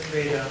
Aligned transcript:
Rigveda. 0.00 0.46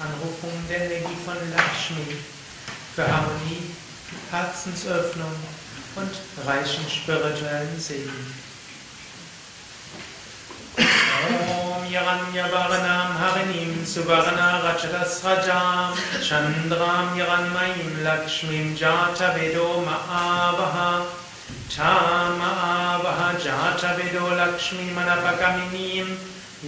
Anrufung 0.00 0.52
der 0.68 0.90
Energie 0.90 1.16
von 1.24 1.36
Lakshmi 1.54 2.16
für 2.94 3.06
Harmonie, 3.06 3.70
Herzensöffnung 4.30 5.32
und 5.96 6.46
reichen 6.46 6.84
spirituellen 6.88 7.78
Segen. 7.78 8.34
Om 10.78 11.90
Yaranyavarnam 11.90 13.18
Harinim 13.18 13.84
Suvarna 13.84 14.60
Rajatasrajam 14.60 15.96
Chandram 16.22 17.16
Yaranmayim 17.16 18.02
Lakshmim 18.04 18.76
Jata 18.76 19.34
Vedo 19.34 19.82
Maavaha 19.84 21.17
क्षामावह 21.68 23.20
चाच 23.44 23.82
विदो 23.96 24.26
लक्ष्मीमनपकमिनीम् 24.40 26.12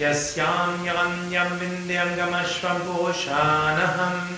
यस्यां 0.01 0.71
यवन्यं 0.87 1.49
विन्द्यङ्गमश्वपोषानहम् 1.61 4.35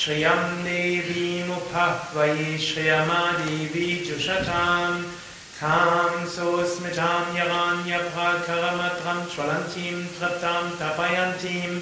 श्रियं 0.00 0.42
देवीमुखः 0.64 1.94
वै 2.16 2.34
श्रियमादेवीजुषतां 2.66 3.62
खां 5.58 6.14
सोऽस्मितां 6.36 7.24
यवान्यभाखरमत्रं 7.36 9.20
ज्वलन्तीं 9.34 9.98
तृप्तां 10.16 10.64
तपयन्तीम् 10.80 11.78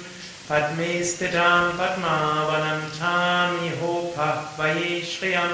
पद्मे 0.49 0.87
स्थितां 1.09 1.61
पद्मावनं 1.77 2.81
छामिहोपः 2.95 4.41
वये 4.57 4.89
श्रियं 5.11 5.53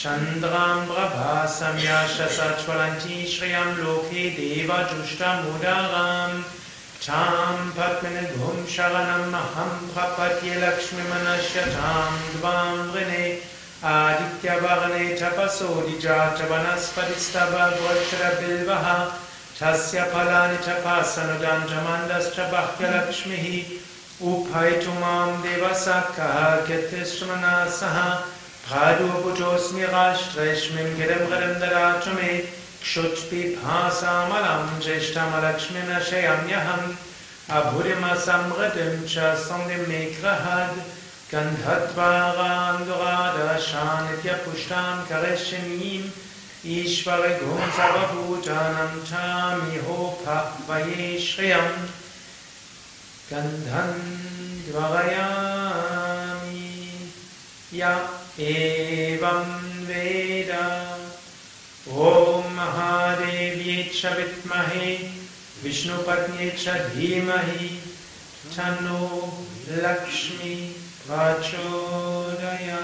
चन्द्रां 0.00 0.78
प्रभासं 0.86 1.78
याशसज्वलञ्ची 1.82 3.18
श्रियं 3.34 3.70
लोके 3.82 4.24
देवजुष्टमुदाराम् 4.38 6.42
क्षां 6.98 7.54
पद्मिनिर्घुं 7.78 8.58
शरणम् 8.74 9.38
अहं 9.42 9.72
प्रपत्ये 9.94 10.54
लक्ष्मीमनश्य 10.66 11.62
क्षां 11.70 12.10
द्वां 12.34 12.74
वृणे 12.92 13.24
आदित्यवर्णे 13.94 15.08
चपसोदिजा 15.20 16.20
च 16.38 16.52
वनस्पतिस्तव 16.52 17.58
गोक्षरबिल्वः 17.82 18.94
छस्य 19.60 20.10
फलानि 20.14 20.58
च 20.64 20.82
पासनुदां 20.86 21.60
च 21.68 21.84
मन्दश्च 21.86 22.36
ष्मीः 23.20 23.46
उभै 24.20 24.82
chami 49.08 49.78
hopa 49.86 50.38
vayeshriyam 50.68 51.97
Shriyam 53.28 53.44
Gandhan 53.66 53.94
Dvarayami 54.68 55.40
Ya 57.72 58.08
Evam 58.38 59.46
Veda. 59.86 60.98
Om 61.90 62.44
Mahadevye 62.54 63.90
Chavitmahe 63.90 65.10
Vishnupatnye 65.62 66.52
Chadhimahi 66.56 67.80
Tano 68.54 69.32
Lakshmi 69.82 70.74
Prachodaya 71.06 72.82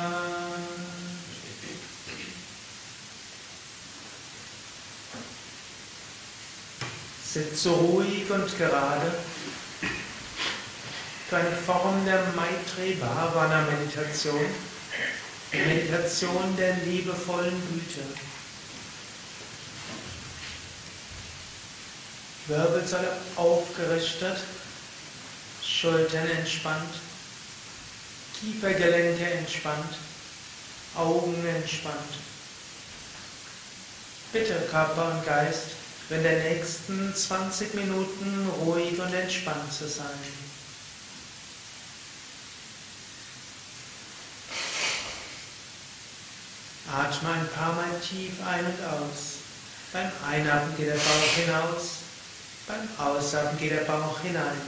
Sitze 7.23 7.71
ruhig 7.71 8.31
und 8.31 8.59
gerade 8.59 9.13
eine 11.35 11.51
Form 11.51 12.05
der 12.05 12.23
Maitri 12.37 12.95
Bhavana 12.95 13.63
Meditation, 13.63 14.47
die 15.53 15.59
Meditation 15.59 16.57
der 16.57 16.77
liebevollen 16.85 17.61
Güte. 17.71 18.03
Wirbelsäule 22.47 23.17
aufgerichtet, 23.37 24.37
Schultern 25.63 26.29
entspannt, 26.31 26.95
Kiefergelenke 28.39 29.25
entspannt, 29.25 29.99
Augen 30.95 31.45
entspannt. 31.47 32.19
Bitte 34.33 34.55
Körper 34.71 35.13
und 35.13 35.27
Geist, 35.27 35.71
in 36.11 36.23
den 36.23 36.43
nächsten 36.43 37.15
20 37.15 37.75
Minuten 37.75 38.49
ruhig 38.61 39.01
und 39.01 39.15
entspannt 39.15 39.73
zu 39.73 39.89
sein. 39.89 40.44
Atme 46.95 47.29
ein 47.29 47.49
paar 47.49 47.73
Mal 47.75 48.01
tief 48.09 48.35
ein 48.47 48.65
und 48.65 48.81
aus. 48.87 49.39
Beim 49.93 50.09
Einatmen 50.31 50.77
geht 50.77 50.87
der 50.87 50.95
Bauch 50.95 51.35
hinaus, 51.35 51.99
beim 52.69 52.89
Ausatmen 53.05 53.59
geht 53.59 53.73
der 53.73 53.85
Bauch 53.85 54.21
hinein. 54.21 54.61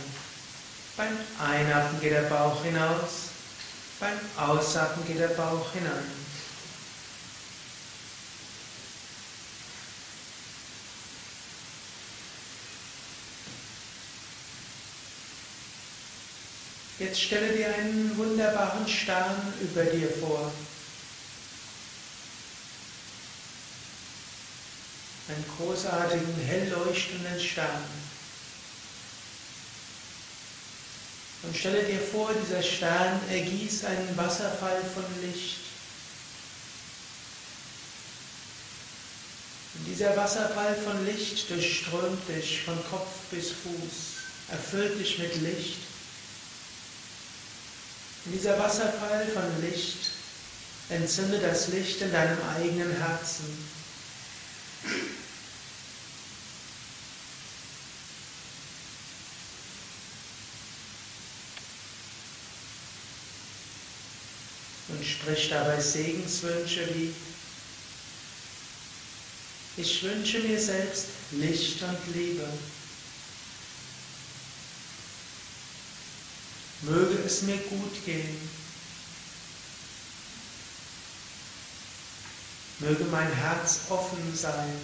Beim 0.97 1.17
Einatmen 1.39 2.01
geht 2.01 2.11
der 2.11 2.23
Bauch 2.23 2.65
hinaus, 2.65 3.29
beim 4.01 4.19
Ausatmen 4.37 5.07
geht 5.07 5.21
der 5.21 5.29
Bauch 5.29 5.73
hinein. 5.73 6.11
Jetzt 16.99 17.21
stelle 17.21 17.53
dir 17.53 17.73
einen 17.73 18.17
wunderbaren 18.17 18.89
Stern 18.89 19.55
über 19.61 19.85
dir 19.85 20.09
vor. 20.09 20.51
Einen 25.29 25.45
großartigen, 25.59 26.35
hell 26.47 26.69
leuchtenden 26.71 27.41
Stern. 27.41 27.83
Und 31.43 31.57
stelle 31.57 31.83
dir 31.85 32.01
vor, 32.01 32.31
dieser 32.43 32.63
Stern 32.63 33.21
ergießt 33.31 33.85
einen 33.85 34.17
Wasserfall 34.17 34.83
von 34.95 35.05
Licht. 35.23 35.59
Und 39.75 39.85
dieser 39.87 40.17
Wasserfall 40.17 40.75
von 40.77 41.05
Licht 41.05 41.51
durchströmt 41.51 42.29
dich 42.29 42.63
von 42.63 42.79
Kopf 42.91 43.11
bis 43.31 43.51
Fuß, 43.51 44.51
erfüllt 44.51 44.99
dich 44.99 45.19
mit 45.19 45.35
Licht. 45.43 45.79
Und 48.25 48.33
dieser 48.33 48.59
Wasserfall 48.59 49.27
von 49.29 49.63
Licht 49.63 50.11
entzünde 50.89 51.39
das 51.39 51.69
Licht 51.69 52.01
in 52.01 52.11
deinem 52.11 52.39
eigenen 52.57 52.97
Herzen. 52.97 53.47
Und 64.89 65.05
sprich 65.05 65.49
dabei 65.49 65.81
Segenswünsche 65.81 66.89
wie 66.95 67.13
ich 69.79 70.03
wünsche 70.03 70.39
mir 70.39 70.59
selbst 70.59 71.09
Licht 71.33 71.83
und 71.83 72.15
Liebe. 72.15 72.47
Möge 76.83 77.19
es 77.27 77.43
mir 77.43 77.59
gut 77.59 78.05
gehen. 78.07 78.66
Möge 82.79 83.05
mein 83.05 83.33
Herz 83.33 83.81
offen 83.89 84.19
sein. 84.35 84.77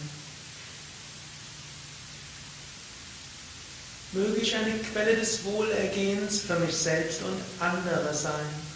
Möge 4.12 4.40
ich 4.40 4.54
eine 4.54 4.78
Quelle 4.92 5.16
des 5.16 5.44
Wohlergehens 5.44 6.40
für 6.40 6.58
mich 6.58 6.74
selbst 6.74 7.22
und 7.22 7.40
andere 7.60 8.14
sein. 8.14 8.71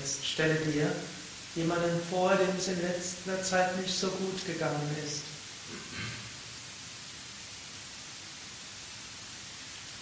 Jetzt 0.00 0.24
stelle 0.24 0.54
dir 0.54 0.90
jemanden 1.54 2.00
vor, 2.08 2.34
dem 2.34 2.56
es 2.56 2.68
in 2.68 2.80
letzter 2.80 3.42
Zeit 3.42 3.76
nicht 3.78 3.94
so 3.94 4.08
gut 4.08 4.46
gegangen 4.46 4.96
ist. 5.04 5.20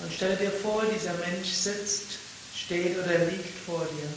Und 0.00 0.12
stelle 0.12 0.36
dir 0.36 0.52
vor, 0.52 0.84
dieser 0.84 1.14
Mensch 1.14 1.48
sitzt, 1.48 2.18
steht 2.56 2.96
oder 2.96 3.18
liegt 3.24 3.58
vor 3.66 3.84
dir. 3.86 4.08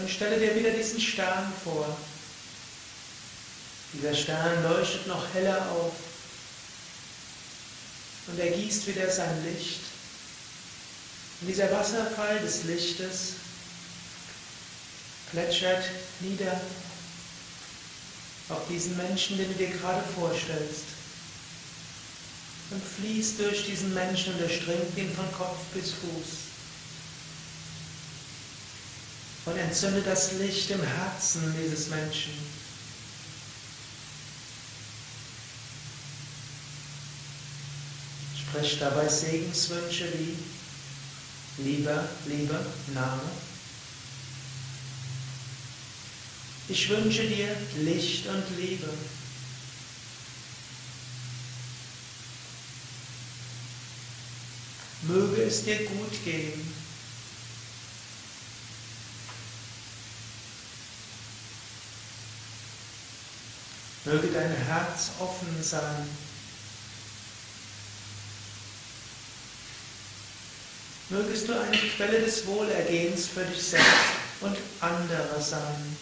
Und 0.00 0.08
stelle 0.08 0.38
dir 0.38 0.54
wieder 0.54 0.70
diesen 0.70 1.00
Stern 1.00 1.52
vor. 1.64 1.98
Dieser 3.94 4.14
Stern 4.14 4.62
leuchtet 4.62 5.08
noch 5.08 5.24
heller 5.34 5.68
auf 5.72 5.92
und 8.30 8.38
er 8.38 8.50
gießt 8.50 8.86
wieder 8.86 9.10
sein 9.10 9.44
Licht. 9.44 9.80
Und 11.40 11.48
dieser 11.48 11.70
Wasserfall 11.72 12.38
des 12.40 12.64
Lichtes 12.64 13.32
plätschert 15.32 15.84
nieder 16.20 16.60
auf 18.48 18.66
diesen 18.68 18.96
Menschen, 18.96 19.38
den 19.38 19.48
du 19.48 19.54
dir 19.54 19.70
gerade 19.70 20.02
vorstellst. 20.14 20.84
Und 22.70 22.82
fließt 22.82 23.40
durch 23.40 23.66
diesen 23.66 23.94
Menschen 23.94 24.34
und 24.34 24.42
erstringt 24.42 24.96
ihn 24.96 25.12
von 25.12 25.30
Kopf 25.32 25.58
bis 25.74 25.90
Fuß. 25.90 26.50
Und 29.46 29.56
entzündet 29.56 30.06
das 30.06 30.32
Licht 30.32 30.70
im 30.70 30.82
Herzen 30.82 31.54
dieses 31.60 31.88
Menschen. 31.88 32.32
Sprecht 38.50 38.82
dabei 38.82 39.06
Segenswünsche 39.08 40.08
wie 40.12 41.62
lieber, 41.62 42.08
lieber 42.26 42.58
Name. 42.92 43.22
Ich 46.68 46.88
wünsche 46.88 47.28
dir 47.28 47.56
Licht 47.78 48.26
und 48.26 48.42
Liebe. 48.58 48.88
Möge 55.02 55.42
es 55.42 55.62
dir 55.62 55.84
gut 55.84 56.24
gehen. 56.24 56.74
Möge 64.06 64.26
dein 64.28 64.50
Herz 64.50 65.10
offen 65.20 65.62
sein. 65.62 66.29
Mögest 71.10 71.48
du 71.48 71.52
eine 71.60 71.76
Quelle 71.76 72.20
des 72.20 72.46
Wohlergehens 72.46 73.26
für 73.26 73.42
dich 73.42 73.60
selbst 73.60 73.88
und 74.42 74.56
andere 74.80 75.42
sein. 75.42 75.96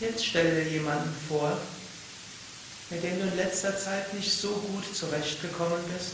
Jetzt 0.00 0.26
stelle 0.26 0.64
dir 0.64 0.70
jemanden 0.70 1.14
vor, 1.28 1.56
mit 2.90 3.02
dem 3.02 3.18
du 3.18 3.26
in 3.26 3.36
letzter 3.36 3.76
Zeit 3.76 4.14
nicht 4.14 4.32
so 4.32 4.48
gut 4.48 4.94
zurechtgekommen 4.94 5.82
bist, 5.92 6.12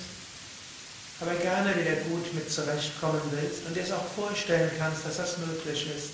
aber 1.20 1.34
gerne 1.34 1.76
wieder 1.76 1.96
gut 2.08 2.32
mit 2.34 2.50
zurechtkommen 2.50 3.20
willst 3.30 3.66
und 3.66 3.76
dir 3.76 3.82
es 3.82 3.92
auch 3.92 4.06
vorstellen 4.16 4.70
kannst, 4.78 5.04
dass 5.04 5.18
das 5.18 5.38
möglich 5.38 5.86
ist. 5.94 6.10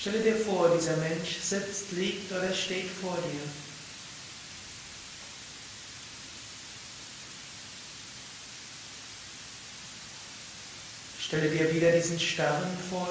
Stelle 0.00 0.20
dir 0.20 0.36
vor, 0.36 0.74
dieser 0.76 0.96
Mensch 0.96 1.38
sitzt, 1.42 1.92
liegt 1.92 2.32
oder 2.32 2.52
steht 2.54 2.88
vor 3.02 3.16
dir. 3.16 3.40
Stelle 11.20 11.50
dir 11.50 11.72
wieder 11.74 11.92
diesen 11.92 12.18
Stern 12.18 12.76
vor, 12.88 13.08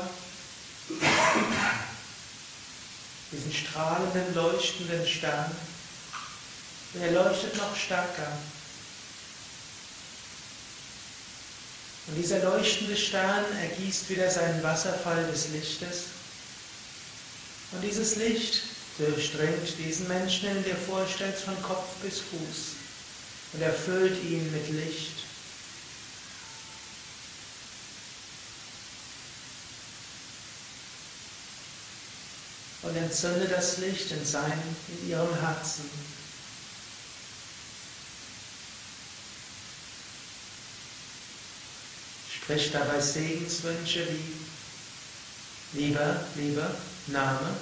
diesen 3.32 3.54
strahlenden, 3.54 4.34
leuchtenden 4.36 5.08
Stern. 5.08 5.52
Und 6.94 7.02
er 7.02 7.12
leuchtet 7.12 7.56
noch 7.58 7.76
stärker. 7.76 8.32
Und 12.08 12.16
dieser 12.16 12.44
leuchtende 12.44 12.98
Stern 12.98 13.46
ergießt 13.62 14.10
wieder 14.10 14.32
seinen 14.32 14.64
Wasserfall 14.64 15.28
des 15.32 15.50
Lichtes. 15.50 16.06
Und 17.72 17.82
dieses 17.82 18.16
Licht 18.16 18.64
durchdringt 18.98 19.78
diesen 19.78 20.08
Menschen, 20.08 20.50
den 20.50 20.64
du 20.64 20.70
dir 20.70 20.76
vorstellst, 20.76 21.44
von 21.44 21.62
Kopf 21.62 21.86
bis 22.02 22.20
Fuß 22.20 22.74
und 23.54 23.62
erfüllt 23.62 24.24
ihn 24.24 24.52
mit 24.52 24.70
Licht. 24.70 25.29
Und 32.82 32.96
entzünde 32.96 33.48
das 33.48 33.78
Licht 33.80 34.12
in 34.12 34.26
seinem, 34.26 34.76
in 34.88 35.10
ihrem 35.10 35.34
Herzen. 35.42 35.90
Sprich 42.34 42.72
dabei 42.72 43.00
Segenswünsche 43.00 44.08
wie 45.74 45.80
lieber, 45.80 46.24
lieber 46.36 46.72
Name. 47.08 47.56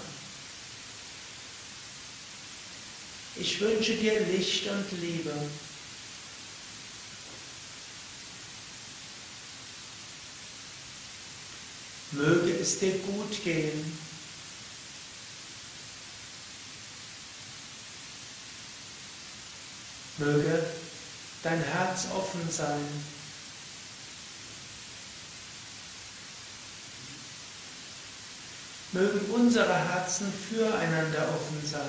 Ich 3.35 3.59
wünsche 3.59 3.95
dir 3.95 4.19
Licht 4.21 4.67
und 4.67 4.91
Liebe. 5.01 5.33
Möge 12.11 12.57
es 12.57 12.79
dir 12.79 12.97
gut 12.99 13.43
gehen. 13.43 14.06
Möge 20.17 20.65
dein 21.43 21.61
Herz 21.63 22.07
offen 22.15 22.49
sein. 22.49 22.81
Mögen 28.93 29.19
unsere 29.31 29.75
Herzen 29.75 30.31
füreinander 30.49 31.27
offen 31.29 31.61
sein. 31.69 31.81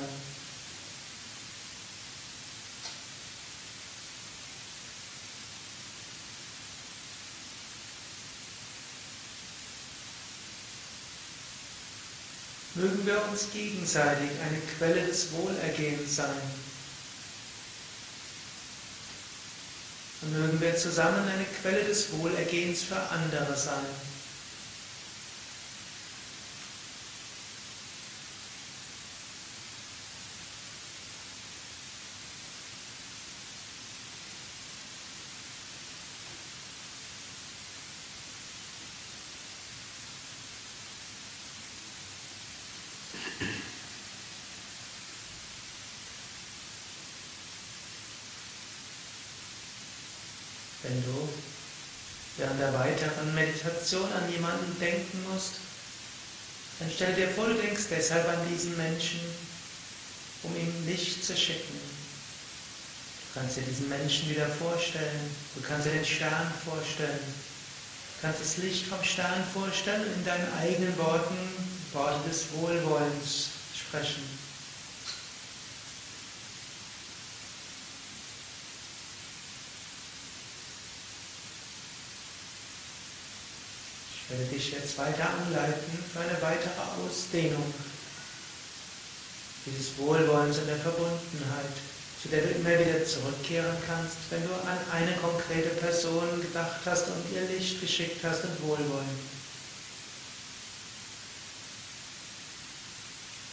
Mögen 12.74 13.06
wir 13.06 13.24
uns 13.28 13.50
gegenseitig 13.52 14.30
eine 14.46 14.60
Quelle 14.76 15.06
des 15.06 15.32
Wohlergehens 15.32 16.16
sein. 16.16 16.67
Und 20.20 20.32
mögen 20.32 20.60
wir 20.60 20.74
zusammen 20.76 21.22
eine 21.28 21.44
Quelle 21.62 21.84
des 21.84 22.08
Wohlergehens 22.18 22.82
für 22.82 22.96
andere 22.96 23.56
sein. 23.56 24.07
Wenn 50.88 51.04
du 51.04 51.28
während 52.38 52.60
der 52.60 52.72
weiteren 52.74 53.34
Meditation 53.34 54.10
an 54.12 54.32
jemanden 54.32 54.78
denken 54.80 55.24
musst, 55.30 55.54
dann 56.78 56.90
stell 56.94 57.14
dir 57.14 57.28
vor, 57.28 57.46
du 57.46 57.54
denkst 57.54 57.84
deshalb 57.90 58.28
an 58.28 58.48
diesen 58.50 58.76
Menschen, 58.76 59.20
um 60.44 60.56
ihm 60.56 60.72
Licht 60.86 61.24
zu 61.24 61.36
schicken. 61.36 61.78
Du 63.34 63.40
kannst 63.40 63.56
dir 63.56 63.62
diesen 63.62 63.88
Menschen 63.88 64.30
wieder 64.30 64.48
vorstellen, 64.48 65.30
du 65.54 65.60
kannst 65.60 65.86
dir 65.86 65.92
den 65.92 66.06
Stern 66.06 66.52
vorstellen, 66.64 67.34
Du 68.18 68.26
kannst 68.26 68.40
das 68.40 68.56
Licht 68.56 68.86
vom 68.86 69.02
Stern 69.04 69.44
vorstellen 69.54 70.02
und 70.02 70.12
in 70.12 70.24
deinen 70.24 70.52
eigenen 70.54 70.98
Worten 70.98 71.38
Worte 71.92 72.28
des 72.28 72.46
Wohlwollens 72.52 73.50
sprechen. 73.72 74.24
Ich 84.28 84.38
werde 84.38 84.52
dich 84.52 84.72
jetzt 84.72 84.98
weiter 84.98 85.30
anleiten 85.30 86.04
für 86.12 86.20
eine 86.20 86.42
weitere 86.42 86.82
Ausdehnung 87.02 87.72
dieses 89.64 89.96
Wohlwollens 89.96 90.58
und 90.58 90.66
der 90.66 90.76
Verbundenheit, 90.76 91.72
zu 92.22 92.28
der 92.28 92.42
du 92.42 92.50
immer 92.50 92.78
wieder 92.78 93.04
zurückkehren 93.06 93.76
kannst, 93.86 94.16
wenn 94.28 94.42
du 94.42 94.52
an 94.52 94.78
eine 94.92 95.16
konkrete 95.16 95.70
Person 95.80 96.42
gedacht 96.42 96.80
hast 96.84 97.06
und 97.06 97.24
ihr 97.34 97.56
Licht 97.56 97.80
geschickt 97.80 98.22
hast 98.22 98.44
und 98.44 98.62
Wohlwollen. 98.64 99.38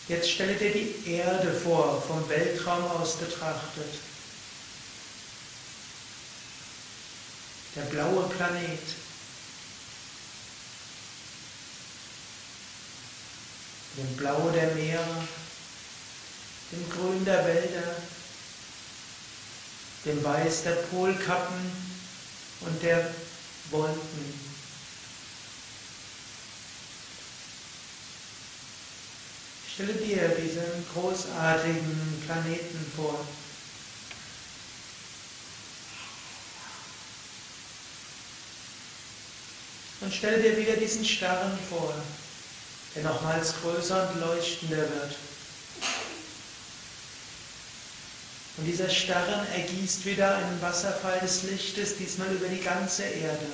Jetzt 0.09 0.29
stelle 0.29 0.55
dir 0.55 0.71
die 0.71 1.09
Erde 1.09 1.53
vor, 1.53 2.03
vom 2.05 2.27
Weltraum 2.27 2.83
aus 2.91 3.15
betrachtet. 3.15 3.95
Der 7.77 7.81
blaue 7.83 8.27
Planet. 8.29 9.04
Dem 13.97 14.17
Blau 14.17 14.49
der 14.49 14.75
Meere, 14.75 15.27
dem 16.71 16.89
Grün 16.89 17.23
der 17.23 17.45
Wälder, 17.45 17.95
dem 20.03 20.23
Weiß 20.23 20.63
der 20.63 20.71
Polkappen 20.71 21.71
und 22.61 22.83
der 22.83 23.09
Wolken. 23.71 24.45
Stelle 29.73 29.93
dir 29.93 30.29
diesen 30.29 30.85
großartigen 30.93 32.23
Planeten 32.25 32.91
vor. 32.95 33.25
Und 40.01 40.13
stelle 40.13 40.41
dir 40.41 40.57
wieder 40.57 40.77
diesen 40.77 41.03
Stern 41.03 41.57
vor, 41.69 41.93
der 42.95 43.03
nochmals 43.03 43.53
größer 43.61 44.09
und 44.09 44.21
leuchtender 44.21 44.77
wird. 44.77 45.15
Und 48.57 48.65
dieser 48.65 48.89
Stern 48.89 49.45
ergießt 49.53 50.05
wieder 50.05 50.37
einen 50.37 50.61
Wasserfall 50.61 51.19
des 51.19 51.43
Lichtes, 51.43 51.97
diesmal 51.97 52.31
über 52.31 52.47
die 52.47 52.61
ganze 52.61 53.03
Erde. 53.03 53.47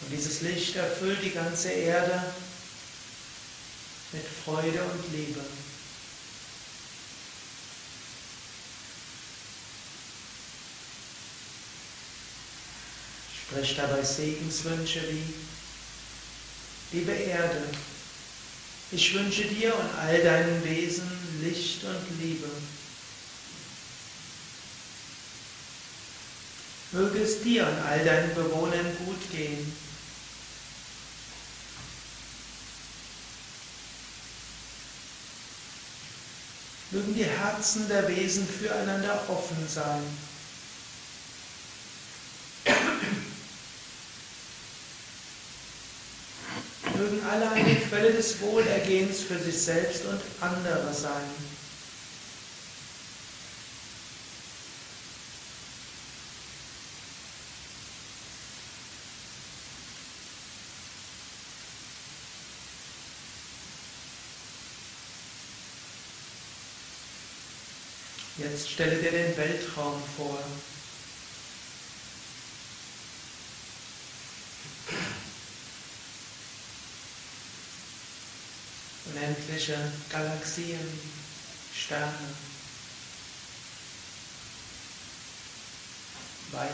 Und 0.00 0.10
dieses 0.10 0.40
Licht 0.40 0.74
erfüllt 0.74 1.22
die 1.22 1.30
ganze 1.30 1.70
Erde 1.70 2.20
mit 4.12 4.24
Freude 4.44 4.82
und 4.82 5.12
Liebe. 5.12 5.40
Sprich 13.50 13.76
dabei 13.76 14.02
Segenswünsche 14.02 15.02
wie, 15.10 15.34
liebe 16.92 17.12
Erde, 17.12 17.62
ich 18.90 19.14
wünsche 19.14 19.44
dir 19.44 19.74
und 19.74 19.98
all 19.98 20.22
deinen 20.22 20.64
Wesen 20.64 21.08
Licht 21.42 21.84
und 21.84 22.20
Liebe. 22.20 22.48
Möge 26.92 27.18
es 27.18 27.42
dir 27.42 27.66
und 27.66 27.78
all 27.86 28.02
deinen 28.02 28.34
Bewohnern 28.34 28.96
gut 29.04 29.30
gehen. 29.30 29.76
Mögen 36.90 37.14
die 37.14 37.24
Herzen 37.24 37.86
der 37.88 38.08
Wesen 38.08 38.48
füreinander 38.48 39.22
offen 39.28 39.68
sein. 39.68 40.02
Mögen 47.08 47.24
alle 47.26 47.50
eine 47.52 47.74
Quelle 47.74 48.12
des 48.12 48.38
Wohlergehens 48.40 49.20
für 49.20 49.38
sich 49.38 49.56
selbst 49.58 50.04
und 50.04 50.20
andere 50.40 50.92
sein. 50.92 51.22
Jetzt 68.36 68.70
stelle 68.70 68.96
dir 68.96 69.10
den 69.10 69.36
Weltraum 69.36 70.00
vor. 70.16 70.38
Unendliche 79.12 79.76
Galaxien, 80.10 80.78
Sterne, 81.74 82.12
Weite. 86.52 86.72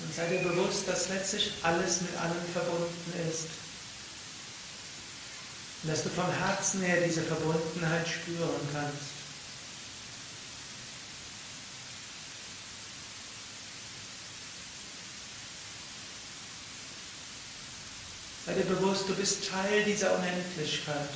Und 0.00 0.14
sei 0.14 0.26
dir 0.28 0.48
bewusst, 0.48 0.88
dass 0.88 1.08
letztlich 1.08 1.52
alles 1.62 2.00
mit 2.00 2.16
allem 2.16 2.32
verbunden 2.52 3.12
ist. 3.30 3.48
Und 5.82 5.90
dass 5.90 6.02
du 6.02 6.08
vom 6.08 6.30
Herzen 6.32 6.82
her 6.82 7.00
diese 7.06 7.22
Verbundenheit 7.22 8.08
spüren 8.08 8.68
kannst. 8.72 9.19
Sei 18.50 18.62
dir 18.62 18.74
bewusst, 18.74 19.08
du 19.08 19.14
bist 19.14 19.48
Teil 19.48 19.84
dieser 19.84 20.12
Unendlichkeit. 20.12 21.08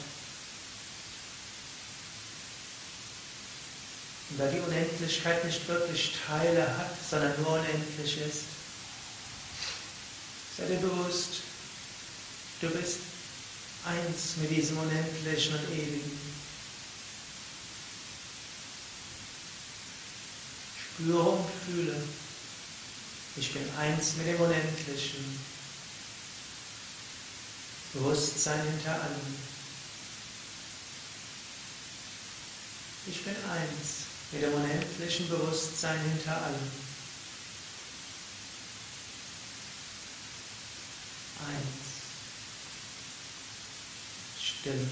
Und 4.30 4.38
da 4.38 4.46
die 4.46 4.60
Unendlichkeit 4.60 5.44
nicht 5.44 5.66
wirklich 5.66 6.14
Teile 6.28 6.62
hat, 6.78 6.92
sondern 7.10 7.32
nur 7.42 7.54
unendlich 7.54 8.20
ist, 8.20 8.44
Sei 10.56 10.66
dir 10.66 10.76
bewusst, 10.76 11.40
du 12.60 12.70
bist 12.70 12.98
eins 13.84 14.36
mit 14.36 14.50
diesem 14.50 14.78
Unendlichen 14.78 15.54
und 15.54 15.72
Ewigen. 15.72 16.18
Spüre 20.78 21.30
und 21.30 21.50
fühle, 21.66 21.96
ich 23.36 23.52
bin 23.52 23.68
eins 23.76 24.14
mit 24.18 24.28
dem 24.28 24.40
Unendlichen. 24.40 25.53
Bewusstsein 27.94 28.60
hinter 28.62 28.92
allem. 28.92 29.36
Ich 33.06 33.24
bin 33.24 33.34
eins 33.34 34.04
mit 34.32 34.42
dem 34.42 34.54
unendlichen 34.54 35.28
Bewusstsein 35.28 36.00
hinter 36.00 36.42
allem. 36.42 36.70
eins. 41.46 41.84
Still. 44.40 44.88